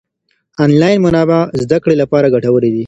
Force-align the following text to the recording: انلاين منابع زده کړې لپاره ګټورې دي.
انلاين 0.63 0.97
منابع 1.05 1.39
زده 1.61 1.77
کړې 1.83 1.95
لپاره 2.01 2.31
ګټورې 2.35 2.69
دي. 2.73 2.79